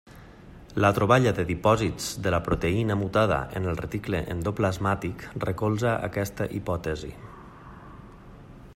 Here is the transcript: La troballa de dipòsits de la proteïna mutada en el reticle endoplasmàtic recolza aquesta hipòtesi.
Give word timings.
La 0.83 0.89
troballa 0.99 1.33
de 1.39 1.43
dipòsits 1.49 2.07
de 2.27 2.31
la 2.35 2.39
proteïna 2.47 2.97
mutada 3.03 3.37
en 3.61 3.69
el 3.73 3.77
reticle 3.83 4.23
endoplasmàtic 4.37 5.29
recolza 5.47 5.95
aquesta 6.09 6.53
hipòtesi. 6.61 7.13